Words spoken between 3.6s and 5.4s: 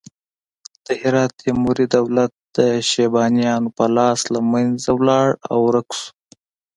په لاس له منځه لاړ